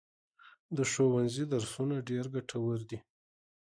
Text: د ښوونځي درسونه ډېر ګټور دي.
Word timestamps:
د 0.75 0.77
ښوونځي 0.91 1.43
درسونه 1.53 1.95
ډېر 2.09 2.25
ګټور 2.35 2.79
دي. 2.89 2.99